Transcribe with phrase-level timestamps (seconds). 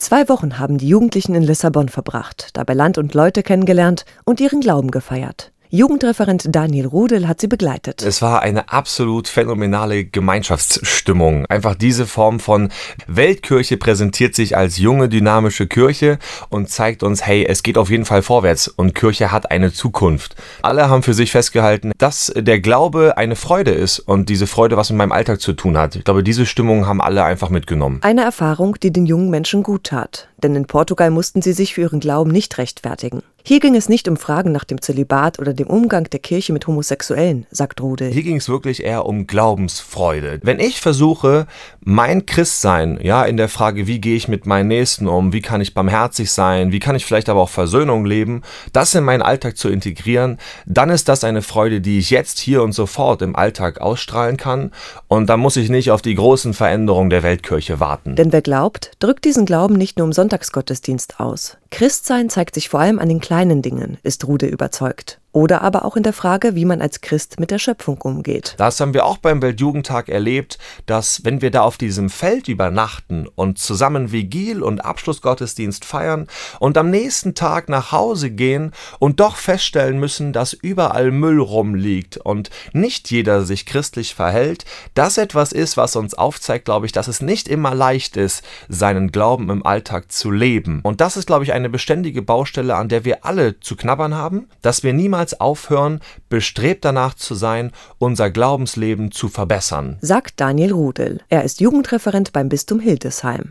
[0.00, 4.62] Zwei Wochen haben die Jugendlichen in Lissabon verbracht, dabei Land und Leute kennengelernt und ihren
[4.62, 5.52] Glauben gefeiert.
[5.72, 8.02] Jugendreferent Daniel Rudel hat sie begleitet.
[8.02, 11.46] Es war eine absolut phänomenale Gemeinschaftsstimmung.
[11.46, 12.70] Einfach diese Form von
[13.06, 16.18] Weltkirche präsentiert sich als junge, dynamische Kirche
[16.48, 20.34] und zeigt uns, hey, es geht auf jeden Fall vorwärts und Kirche hat eine Zukunft.
[20.62, 24.90] Alle haben für sich festgehalten, dass der Glaube eine Freude ist und diese Freude was
[24.90, 25.94] mit meinem Alltag zu tun hat.
[25.94, 28.00] Ich glaube, diese Stimmung haben alle einfach mitgenommen.
[28.02, 31.82] Eine Erfahrung, die den jungen Menschen gut tat denn in Portugal mussten sie sich für
[31.82, 33.22] ihren Glauben nicht rechtfertigen.
[33.42, 36.66] Hier ging es nicht um Fragen nach dem Zölibat oder dem Umgang der Kirche mit
[36.66, 38.12] Homosexuellen, sagt Rudel.
[38.12, 40.40] Hier ging es wirklich eher um Glaubensfreude.
[40.42, 41.46] Wenn ich versuche,
[41.80, 45.60] mein Christsein, ja, in der Frage, wie gehe ich mit meinen Nächsten um, wie kann
[45.60, 49.56] ich barmherzig sein, wie kann ich vielleicht aber auch Versöhnung leben, das in meinen Alltag
[49.56, 53.80] zu integrieren, dann ist das eine Freude, die ich jetzt hier und sofort im Alltag
[53.80, 54.70] ausstrahlen kann
[55.08, 58.16] und dann muss ich nicht auf die großen Veränderungen der Weltkirche warten.
[58.16, 61.56] Denn wer glaubt, drückt diesen Glauben nicht nur im Sonntagsgottesdienst aus.
[61.70, 65.19] Christsein zeigt sich vor allem an den kleinen Dingen, ist Rude überzeugt.
[65.32, 68.54] Oder aber auch in der Frage, wie man als Christ mit der Schöpfung umgeht.
[68.58, 73.28] Das haben wir auch beim Weltjugendtag erlebt, dass wenn wir da auf diesem Feld übernachten
[73.36, 76.26] und zusammen Vigil und Abschlussgottesdienst feiern
[76.58, 82.16] und am nächsten Tag nach Hause gehen und doch feststellen müssen, dass überall Müll rumliegt
[82.16, 84.64] und nicht jeder sich christlich verhält,
[84.94, 89.12] das etwas ist, was uns aufzeigt, glaube ich, dass es nicht immer leicht ist, seinen
[89.12, 90.80] Glauben im Alltag zu leben.
[90.82, 94.48] Und das ist, glaube ich, eine beständige Baustelle, an der wir alle zu knabbern haben,
[94.62, 99.98] dass wir niemals niemals aufhören, bestrebt danach zu sein, unser Glaubensleben zu verbessern.
[100.00, 101.20] Sagt Daniel Rudel.
[101.28, 103.48] Er ist Jugendreferent beim Bistum Hildesheim.